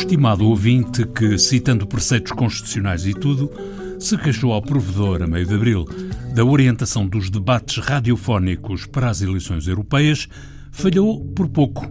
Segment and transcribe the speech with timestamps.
[0.00, 3.52] estimado ouvinte que, citando preceitos constitucionais e tudo,
[3.98, 5.86] se queixou ao provedor, a meio de abril,
[6.34, 10.26] da orientação dos debates radiofónicos para as eleições europeias,
[10.72, 11.86] falhou por pouco.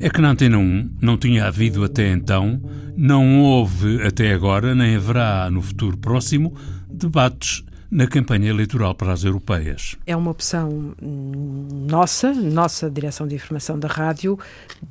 [0.00, 2.62] É que na Antena 1 não tinha havido até então,
[2.96, 6.54] não houve até agora, nem haverá no futuro próximo,
[6.90, 7.62] debates
[7.94, 9.94] na campanha eleitoral para as europeias.
[10.04, 14.36] É uma opção nossa, nossa direção de informação da rádio,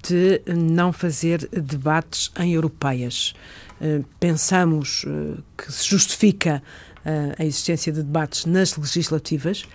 [0.01, 3.33] de não fazer debates em europeias.
[3.81, 6.63] Eh, pensamos eh, que se justifica
[7.03, 9.65] eh, a existência de debates nas legislativas.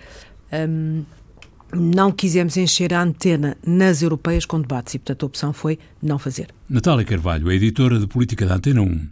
[0.51, 1.03] Ehm,
[1.71, 6.17] não quisemos encher a antena nas europeias com debates e, portanto, a opção foi não
[6.17, 6.47] fazer.
[6.67, 9.07] Natália Carvalho, a editora de política da Antena 1.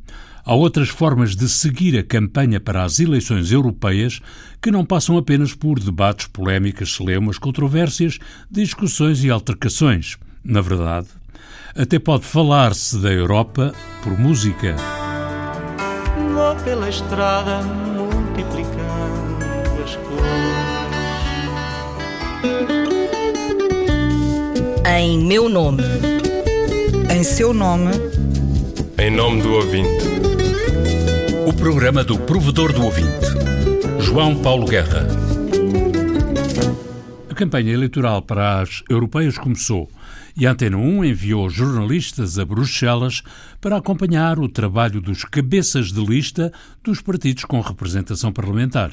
[0.49, 4.21] Há outras formas de seguir a campanha para as eleições europeias
[4.61, 8.17] que não passam apenas por debates, polémicas, celemas, controvérsias,
[8.49, 10.15] discussões e altercações.
[10.41, 11.07] Na verdade,
[11.75, 14.77] até pode falar-se da Europa por música.
[16.33, 20.23] Vou pela estrada multiplicando as cores.
[24.97, 25.83] Em meu nome.
[27.13, 27.91] Em seu nome.
[28.97, 30.36] Em nome do ouvinte.
[31.47, 33.25] O programa do provedor do ouvinte.
[34.01, 35.07] João Paulo Guerra.
[37.29, 39.89] A campanha eleitoral para as europeias começou
[40.35, 43.23] e a Antena 1 enviou jornalistas a Bruxelas
[43.61, 46.51] para acompanhar o trabalho dos cabeças de lista
[46.83, 48.91] dos partidos com representação parlamentar.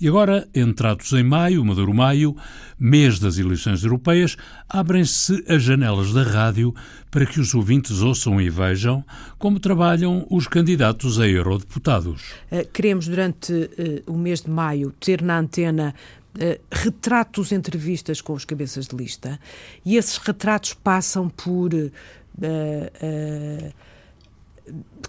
[0.00, 2.36] E agora, entrados em maio, Maduro Maio,
[2.78, 4.36] mês das eleições europeias,
[4.68, 6.72] abrem-se as janelas da rádio
[7.10, 9.04] para que os ouvintes ouçam e vejam
[9.38, 12.32] como trabalham os candidatos a eurodeputados.
[12.48, 15.94] Eh, queremos, durante uh, o mês de maio, ter na antena
[16.34, 19.40] Uh, retratos, entrevistas com os cabeças de lista,
[19.84, 21.90] e esses retratos passam por uh,
[22.38, 23.72] uh,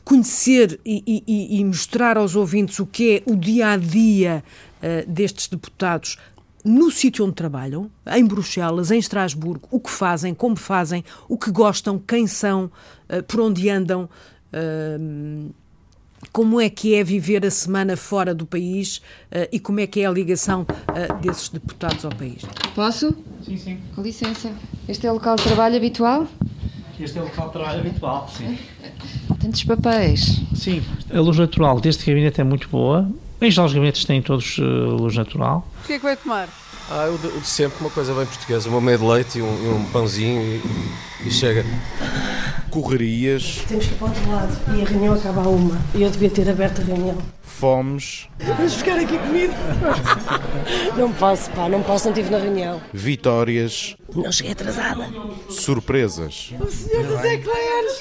[0.04, 4.44] conhecer e, e, e, mostrar aos ouvintes o que é o dia a dia
[5.08, 6.18] destes deputados
[6.64, 11.52] no sítio onde trabalham, em Bruxelas, em Estrasburgo, o que fazem, como fazem, o que
[11.52, 12.72] gostam, quem são,
[13.28, 14.10] por onde andam
[16.32, 20.02] como é que é viver a semana fora do país uh, e como é que
[20.02, 22.44] é a ligação uh, desses deputados ao país.
[22.76, 23.16] Posso?
[23.44, 23.80] Sim, sim.
[23.96, 24.52] Com licença.
[24.88, 26.28] Este é o local de trabalho habitual?
[27.00, 28.58] Este é o local de trabalho habitual, sim.
[29.40, 30.42] Tantos papéis.
[30.54, 30.84] Sim,
[31.14, 33.10] a luz natural deste gabinete é muito boa.
[33.42, 35.66] Em geral, os gabinetes têm todos uh, luz natural.
[35.84, 36.50] O que é que vai tomar?
[36.92, 38.68] Ah, o de, o de sempre, uma coisa bem portuguesa.
[38.68, 41.66] Uma meia de leite e um, e um pãozinho e, e chega
[42.70, 43.64] correrias.
[43.68, 45.80] Temos que ir para o outro lado e a reunião acaba a uma.
[45.96, 47.18] E eu devia ter aberto a reunião.
[47.60, 48.30] Fomes.
[48.40, 49.54] Vamos ficar aqui comigo?
[50.98, 52.82] não posso, pá, não posso, não estive na reunião.
[52.94, 53.98] Vitórias.
[54.16, 55.10] Não cheguei atrasada.
[55.50, 56.54] Surpresas.
[56.58, 58.00] O senhor dos eclairs!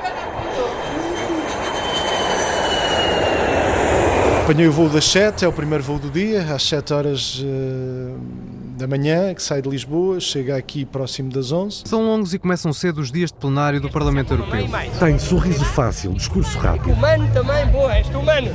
[4.42, 8.18] Apanhei o voo das 7, é o primeiro voo do dia, às 7 horas uh,
[8.80, 11.82] da manhã, que sai de Lisboa, chega aqui próximo das 11.
[11.84, 14.66] São longos e começam cedo os dias de plenário do Parlamento Europeu.
[14.98, 16.92] Tem sorriso fácil, discurso rápido.
[16.92, 18.48] Humano também, boa, és humano.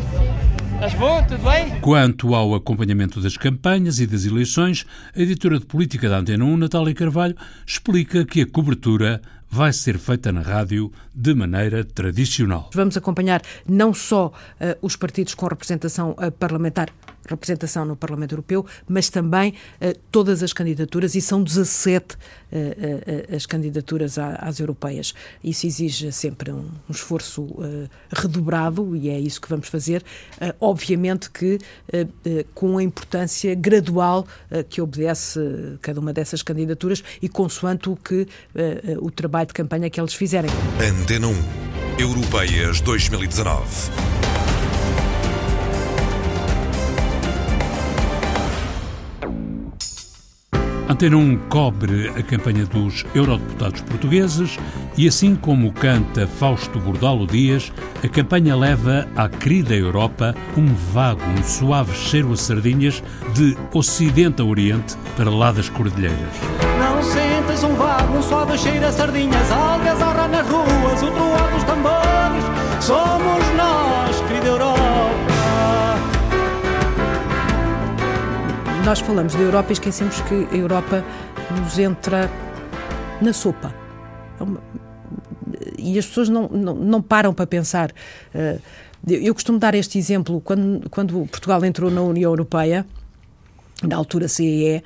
[0.73, 1.23] Estás bom?
[1.23, 1.79] Tudo bem?
[1.79, 4.85] Quanto ao acompanhamento das campanhas e das eleições,
[5.15, 7.35] a editora de política da Antena 1, Natália Carvalho,
[7.65, 12.69] explica que a cobertura vai ser feita na rádio de maneira tradicional.
[12.73, 14.31] Vamos acompanhar não só uh,
[14.81, 16.89] os partidos com representação uh, parlamentar
[17.27, 23.35] representação no Parlamento Europeu, mas também uh, todas as candidaturas, e são 17 uh, uh,
[23.35, 25.13] as candidaturas às europeias.
[25.43, 27.47] Isso exige sempre um, um esforço
[28.11, 30.03] redobrado e é isso que vamos fazer.
[30.59, 31.59] obviamente que
[32.53, 34.27] com a importância gradual
[34.69, 35.39] que obedece
[35.81, 38.27] cada uma dessas candidaturas e consoante o que
[38.99, 40.51] o trabalho de campanha que eles fizerem.
[40.79, 41.33] Antena 1,
[41.99, 44.24] Europeias 2019.
[50.87, 54.59] Antena 1 cobre a campanha dos eurodeputados portugueses
[54.95, 57.73] e, assim como canta Fausto Bordalo Dias,
[58.03, 63.01] a campanha leva à querida Europa um vago, um suave cheiro a sardinhas
[63.33, 66.19] de Ocidente a Oriente para lá das Cordilheiras.
[66.77, 69.99] Não sentes um vago, um suave cheiro a sardinhas, algas
[70.29, 72.43] nas ruas, o troar dos tambores,
[72.79, 74.84] somos nós, querida Europa.
[78.85, 81.03] Nós falamos da Europa e esquecemos que a Europa
[81.59, 82.29] nos entra
[83.19, 83.73] na sopa.
[84.39, 84.75] É
[85.79, 87.91] e as pessoas não, não, não param para pensar.
[88.31, 88.59] Eh,
[89.07, 90.39] eu costumo dar este exemplo.
[90.39, 92.85] Quando, quando Portugal entrou na União Europeia,
[93.81, 94.83] na altura CEE,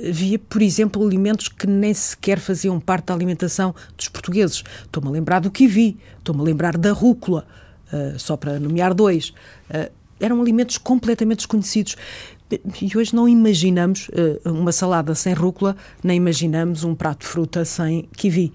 [0.00, 4.62] havia, por exemplo, alimentos que nem sequer faziam parte da alimentação dos portugueses.
[4.84, 7.44] Estou-me a lembrar do kiwi, estou-me a lembrar da rúcula,
[7.92, 9.30] uh, só para nomear dois.
[9.70, 9.90] Uh,
[10.20, 11.96] eram alimentos completamente desconhecidos.
[12.80, 17.64] E hoje não imaginamos uh, uma salada sem rúcula, nem imaginamos um prato de fruta
[17.64, 18.52] sem kiwi.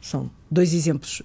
[0.00, 1.22] são dois exemplos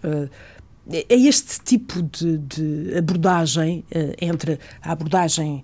[1.07, 3.85] é este tipo de, de abordagem
[4.19, 5.63] entre a abordagem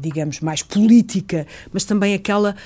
[0.00, 2.56] digamos, mais política, mas também aquela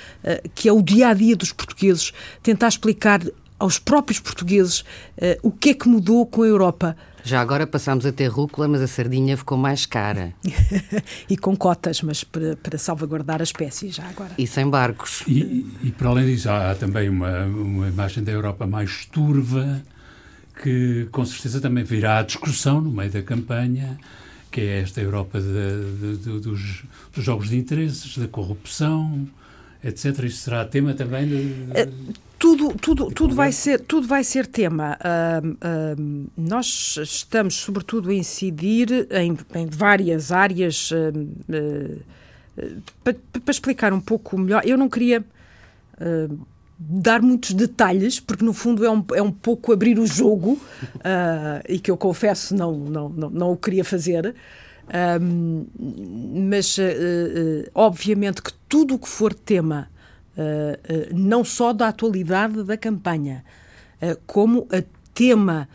[0.54, 2.12] que é o dia a dia dos portugueses,
[2.42, 3.20] tentar explicar
[3.58, 4.84] aos próprios portugueses
[5.42, 6.96] o que é que mudou com a Europa.
[7.24, 10.32] Já agora passámos a ter rúcula, mas a sardinha ficou mais cara.
[11.28, 14.32] e com cotas, mas para, para, salvaguardar a espécie, já agora.
[14.38, 15.22] E sem barcos.
[15.26, 19.82] E, e para além disso, há também uma, uma imagem da Europa mais turva,
[20.62, 23.98] que com certeza também virá à discussão no meio da campanha
[24.50, 26.82] que é esta Europa de, de, de, dos,
[27.14, 29.28] dos, jogos de interesses, da corrupção,
[29.82, 30.24] etc.
[30.24, 31.88] Isto será tema também de, eh,
[32.40, 34.96] tudo, tudo, tudo, vai ser, tudo vai ser tema.
[34.98, 40.90] Uh, uh, nós estamos, sobretudo, a incidir em, em várias áreas.
[40.90, 42.00] Uh,
[43.04, 45.24] para, para explicar um pouco melhor, eu não queria
[46.78, 51.62] dar muitos detalhes, porque no fundo é um, é um pouco abrir o jogo, uh,
[51.68, 54.34] e que eu confesso não, não, não, não o queria fazer.
[55.20, 55.66] Um,
[56.48, 59.88] mas uh, uh, obviamente que tudo o que for tema,
[61.12, 63.44] não só da atualidade da campanha,
[64.26, 64.82] como a
[65.14, 65.68] tema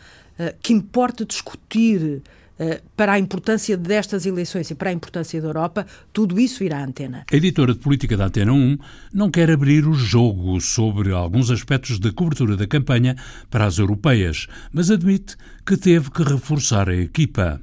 [0.60, 2.22] que importa discutir
[2.58, 6.78] eh, para a importância destas eleições e para a importância da Europa, tudo isso irá
[6.78, 7.26] à antena.
[7.30, 8.78] A editora de política da Antena 1
[9.12, 13.14] não quer abrir o jogo sobre alguns aspectos da cobertura da campanha
[13.50, 15.36] para as europeias, mas admite
[15.66, 17.60] que teve que reforçar a equipa.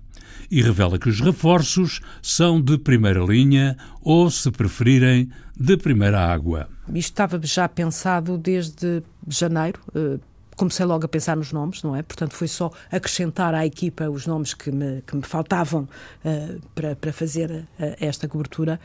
[0.49, 6.69] E revela que os reforços são de primeira linha ou, se preferirem, de primeira água.
[6.89, 10.19] Isto estava já pensado desde janeiro, eh,
[10.55, 12.01] comecei logo a pensar nos nomes, não é?
[12.01, 15.87] Portanto, foi só acrescentar à equipa os nomes que me, que me faltavam
[16.23, 17.65] uh, para, para fazer uh,
[17.99, 18.79] esta cobertura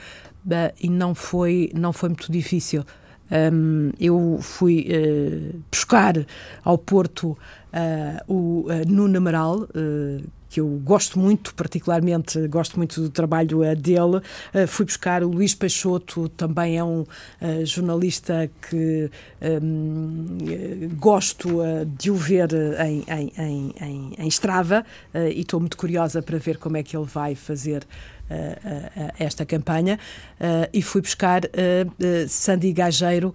[0.47, 2.85] uh, e não foi, não foi muito difícil.
[3.31, 4.89] Um, eu fui
[5.71, 6.15] buscar
[6.65, 7.37] ao Porto
[8.27, 9.69] o Nuno Amaral,
[10.49, 14.17] que eu gosto muito, particularmente gosto muito do trabalho uh, dele.
[14.55, 19.11] Uh, fui buscar o Luís Peixoto, também é um uh, jornalista que
[19.43, 20.39] um,
[20.99, 21.61] gosto
[21.97, 22.49] de o ver
[22.85, 24.85] em, em, em, em Strava
[25.15, 27.87] e estou muito curiosa para ver como é que ele vai fazer
[29.19, 29.99] esta campanha
[30.73, 31.43] e fui buscar
[32.29, 33.35] Sandy Gageiro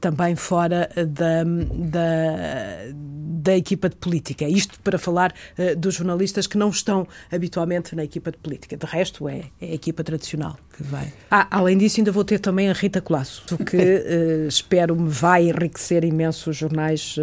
[0.00, 4.46] também fora da, da, da equipa de política.
[4.46, 5.32] Isto para falar
[5.76, 8.76] dos jornalistas que não estão habitualmente na equipa de política.
[8.76, 11.12] De resto, é, é a equipa tradicional que vai.
[11.30, 14.04] Ah, além disso, ainda vou ter também a Rita Colasso, que
[14.48, 17.16] espero me vai enriquecer imenso os jornais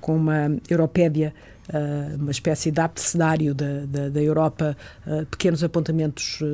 [0.00, 1.34] com uma Europédia
[2.18, 4.76] uma espécie de abecedário da, da, da Europa,
[5.06, 6.44] uh, pequenos apontamentos uh,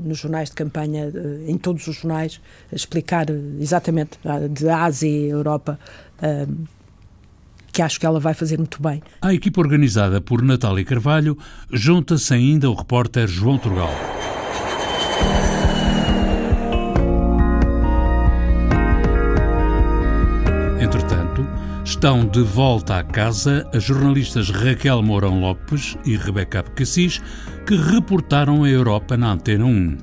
[0.00, 1.12] nos jornais de campanha,
[1.46, 2.40] em todos os jornais,
[2.72, 3.26] explicar
[3.60, 4.18] exatamente
[4.50, 5.78] de Ásia e Europa.
[7.72, 9.02] que acho que ela vai fazer muito bem.
[9.20, 11.36] A equipa organizada por Natália Carvalho
[11.72, 14.13] junta-se ainda o repórter João Turgal.
[22.04, 27.18] Estão de volta à casa as jornalistas Raquel Mourão Lopes e Rebeca Abcacis,
[27.66, 29.96] que reportaram a Europa na Antena 1.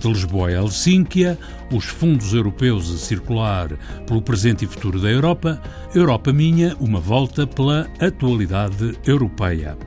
[0.00, 1.38] De Lisboa a Helsínquia,
[1.72, 3.68] os fundos europeus a circular
[4.08, 5.62] pelo presente e futuro da Europa,
[5.94, 9.78] Europa Minha, uma volta pela atualidade europeia.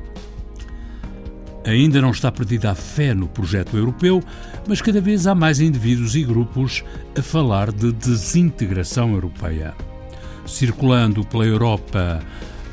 [1.65, 4.23] Ainda não está perdida a fé no projeto europeu,
[4.65, 6.85] mas cada vez há mais indivíduos e grupos
[7.17, 9.75] a falar de desintegração europeia
[10.49, 12.21] circulando pela Europa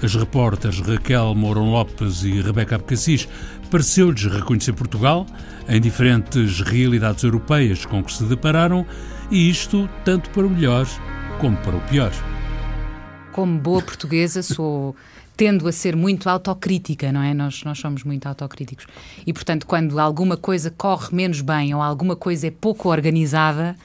[0.03, 3.29] as repórteres Raquel Mourão Lopes e Rebeca Abcacis,
[3.71, 5.27] pareceu-lhes reconhecer Portugal
[5.69, 8.87] em diferentes realidades europeias com que se depararam,
[9.31, 10.87] e isto tanto para o melhor
[11.41, 12.13] como para o pior.
[13.33, 14.95] Como boa portuguesa, sou
[15.37, 17.35] tendo a ser muito autocrítica, não é?
[17.35, 18.87] Nós, nós somos muito autocríticos.
[19.27, 23.77] E, portanto, quando alguma coisa corre menos bem ou alguma coisa é pouco organizada,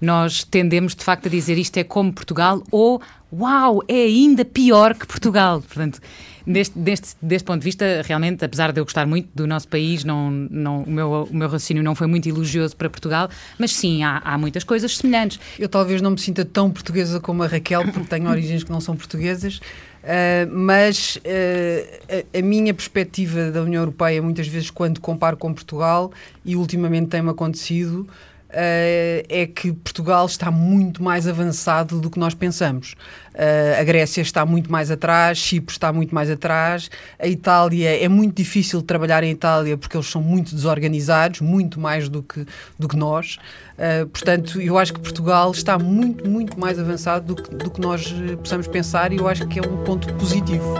[0.00, 3.00] nós tendemos, de facto, a dizer isto é como Portugal ou
[3.32, 5.62] uau, é ainda pior que Portugal.
[5.62, 6.00] Portanto,
[6.46, 10.04] deste, deste, deste ponto de vista, realmente, apesar de eu gostar muito do nosso país,
[10.04, 13.28] não, não, o, meu, o meu raciocínio não foi muito elogioso para Portugal,
[13.58, 15.38] mas sim, há, há muitas coisas semelhantes.
[15.58, 18.80] Eu talvez não me sinta tão portuguesa como a Raquel, porque tenho origens que não
[18.80, 19.60] são portuguesas.
[20.00, 25.52] Uh, mas uh, a, a, minha perspectiva da União Europeia, muitas vezes, quando comparo com
[25.52, 26.10] Portugal,
[26.42, 28.08] e ultimamente tem-me acontecido,
[28.52, 32.94] é que Portugal está muito mais avançado do que nós pensamos.
[33.34, 38.08] Uh, a Grécia está muito mais atrás, Chipre está muito mais atrás, a Itália é
[38.08, 42.44] muito difícil trabalhar em Itália porque eles são muito desorganizados, muito mais do que,
[42.78, 43.38] do que nós.
[43.78, 47.80] Uh, portanto, eu acho que Portugal está muito, muito mais avançado do que, do que
[47.80, 50.74] nós possamos pensar e eu acho que é um ponto positivo.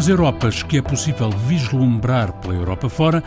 [0.00, 3.22] Nas Europas que é possível vislumbrar pela Europa fora,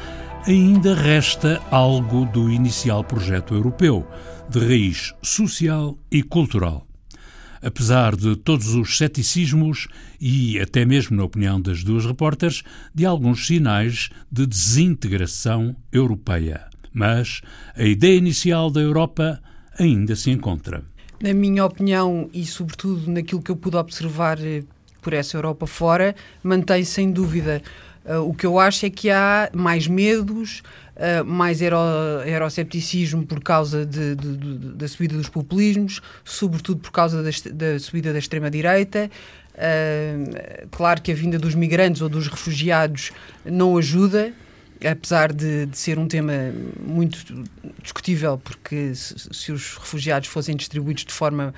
[0.47, 4.07] ainda resta algo do inicial projeto europeu,
[4.49, 6.87] de raiz social e cultural.
[7.61, 9.87] Apesar de todos os ceticismos
[10.19, 16.65] e, até mesmo na opinião das duas repórteres, de alguns sinais de desintegração europeia.
[16.91, 17.41] Mas
[17.75, 19.39] a ideia inicial da Europa
[19.77, 20.83] ainda se encontra.
[21.21, 24.63] Na minha opinião, e sobretudo naquilo que eu pude observar eh,
[25.03, 27.61] por essa Europa fora, mantém sem dúvida.
[28.05, 30.61] Uh, o que eu acho é que há mais medos,
[30.95, 37.23] uh, mais eurocepticismo por causa de, de, de, da subida dos populismos, sobretudo por causa
[37.23, 39.09] da, da subida da extrema-direita.
[39.53, 43.11] Uh, claro que a vinda dos migrantes ou dos refugiados
[43.45, 44.33] não ajuda,
[44.85, 46.33] apesar de, de, ser um tema
[46.85, 47.45] muito
[47.81, 51.53] discutível, porque se, se, os refugiados fossem distribuídos de forma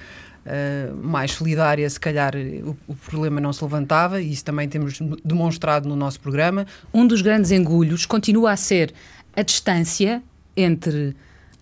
[0.45, 4.99] uh, mais solidária, se calhar o, o, problema não se levantava, e isso também temos
[5.23, 6.65] demonstrado no nosso programa.
[6.93, 8.93] Um dos grandes engulhos continua a ser
[9.35, 10.21] a distância
[10.55, 11.15] entre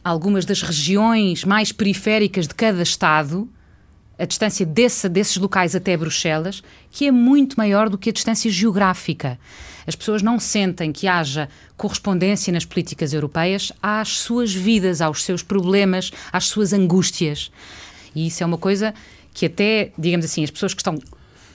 [0.03, 3.49] algumas das regiões mais periféricas de cada Estado,
[4.19, 6.61] a distância desse, desses locais até Bruxelas,
[6.91, 9.39] que é muito maior do que a distância geográfica.
[9.87, 15.41] As pessoas não sentem que haja correspondência nas políticas europeias às suas vidas, aos seus
[15.41, 17.51] problemas, às suas angústias.
[18.15, 18.93] E isso é uma coisa
[19.33, 20.99] que até, digamos assim, as pessoas que estão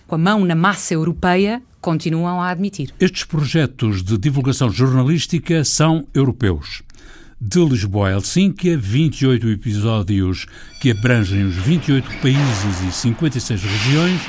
[0.07, 2.93] com a mão na massa europeia continuam a admitir.
[2.99, 6.83] Estes projetos de divulgação jornalística são europeus.
[7.41, 10.47] De Lisboa a Helsínquia, 28 episódios
[10.81, 14.21] que abrangem os 28 países e 56 regiões.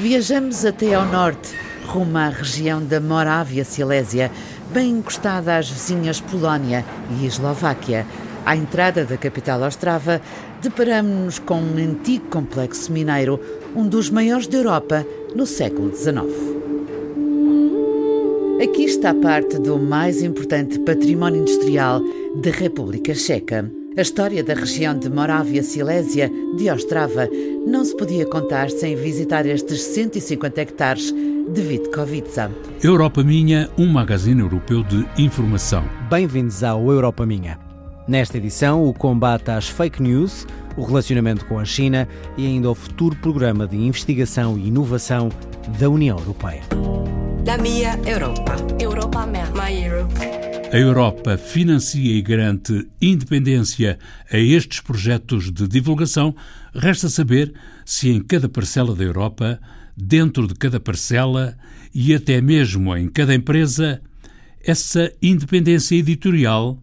[0.00, 1.54] Viajamos até ao norte,
[1.84, 4.32] rumo à região da Morávia-Silésia,
[4.72, 6.82] bem encostada às vizinhas Polónia
[7.20, 8.06] e Eslováquia.
[8.44, 10.20] À entrada da capital Ostrava,
[10.60, 13.40] deparamos-nos com um antigo complexo mineiro,
[13.74, 16.24] um dos maiores da Europa no século XIX.
[18.62, 22.00] Aqui está parte do mais importante património industrial
[22.36, 23.70] da República Checa.
[23.96, 27.28] A história da região de Morávia-Silésia, de Ostrava,
[27.66, 32.50] não se podia contar sem visitar estes 150 hectares de Vitkovica.
[32.82, 35.84] Europa Minha, um magazine europeu de informação.
[36.08, 37.71] Bem-vindos ao Europa Minha.
[38.06, 40.44] Nesta edição, o combate às fake news,
[40.76, 45.28] o relacionamento com a China e ainda o futuro programa de investigação e inovação
[45.78, 46.62] da União Europeia.
[47.44, 48.56] Da minha Europa.
[48.80, 50.14] Europa My Europe.
[50.72, 53.98] A Europa financia e garante independência
[54.30, 56.34] a estes projetos de divulgação.
[56.74, 57.54] Resta saber
[57.84, 59.60] se em cada parcela da Europa,
[59.96, 61.56] dentro de cada parcela
[61.94, 64.00] e até mesmo em cada empresa,
[64.64, 66.82] essa independência editorial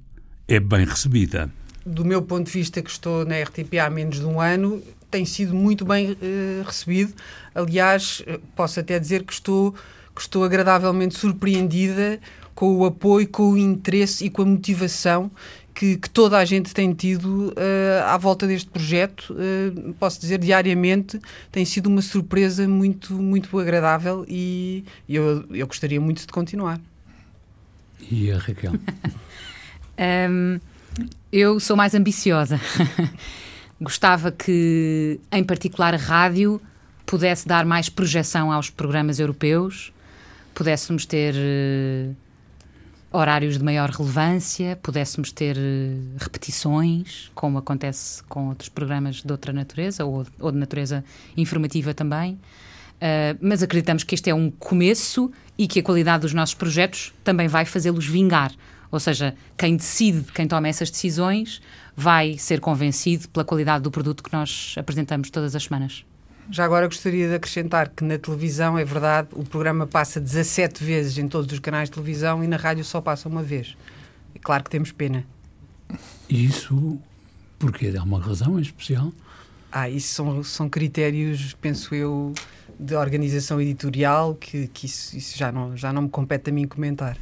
[0.50, 1.50] é bem recebida.
[1.86, 5.24] Do meu ponto de vista, que estou na RTP há menos de um ano, tem
[5.24, 7.14] sido muito bem uh, recebido.
[7.54, 9.74] Aliás, eh, posso até dizer que estou,
[10.14, 12.20] que estou agradavelmente surpreendida
[12.54, 15.32] com o apoio, com o interesse e com a motivação
[15.74, 19.34] que, que toda a gente tem tido uh, à volta deste projeto.
[19.34, 21.20] Uh, posso dizer, diariamente
[21.52, 26.82] tem sido uma surpresa muito, muito agradável e eu, eu gostaria muito de continuar.
[28.12, 28.74] E a Raquel?
[30.00, 30.60] Um,
[31.32, 32.60] eu sou mais ambiciosa.
[33.82, 36.62] Gostava que, em particular, a rádio
[37.06, 39.92] pudesse dar mais projeção aos programas europeus,
[40.54, 42.16] pudéssemos ter uh,
[43.12, 49.52] horários de maior relevância, pudéssemos ter uh, repetições, como acontece com outros programas de outra
[49.52, 51.04] natureza, ou, ou de natureza
[51.36, 52.34] informativa também.
[52.34, 57.14] Uh, mas acreditamos que este é um começo e que a qualidade dos nossos projetos
[57.24, 58.52] também vai fazê-los vingar.
[58.92, 61.62] Ou seja, quem decide, quem toma essas decisões,
[61.96, 66.06] vai ser convencido pela qualidade do produto que nós apresentamos todas as semanas.
[66.52, 71.18] Já agora gostaria de acrescentar que na televisão, é verdade, o programa passa 17 vezes
[71.18, 73.78] em todos os canais de televisão e na rádio só passa uma vez.
[74.34, 75.24] É claro que temos pena.
[76.28, 77.00] Isso
[77.60, 79.12] porque há uma razão em especial?
[79.72, 82.34] Ah, isso são, são critérios, penso eu,
[82.80, 86.66] de organização editorial que, que isso, isso, já, não, já não me compete a mim
[86.66, 87.18] comentar.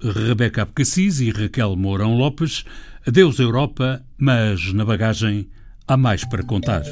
[0.00, 2.64] Rebeca Abcacis e Raquel Mourão Lopes,
[3.06, 5.48] adeus Europa, mas na bagagem
[5.86, 6.82] há mais para contar.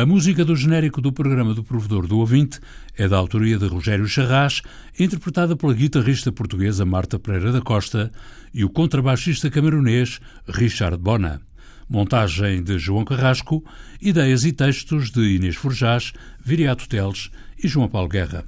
[0.00, 2.58] A música do genérico do programa do Provedor do Ouvinte
[2.96, 4.62] é da autoria de Rogério Charras,
[4.98, 8.10] interpretada pela guitarrista portuguesa Marta Pereira da Costa
[8.54, 11.42] e o contrabaixista camerunês Richard Bona.
[11.90, 13.64] Montagem de João Carrasco,
[14.00, 18.44] ideias e textos de Inês Forjás, Viriato Teles e João Paulo Guerra.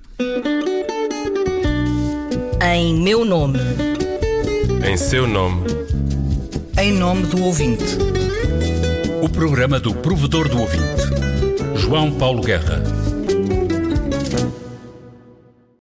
[2.65, 3.59] Em meu nome.
[4.89, 5.67] Em seu nome.
[6.81, 7.99] Em nome do ouvinte.
[9.21, 11.03] O programa do Provedor do Ouvinte.
[11.75, 13.02] João Paulo Guerra.